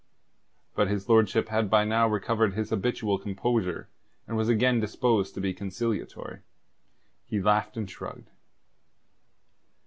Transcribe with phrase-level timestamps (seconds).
[0.73, 3.87] But his lordship had by now recovered his habitual composure,
[4.27, 6.39] and was again disposed to be conciliatory.
[7.27, 8.31] He laughed and shrugged.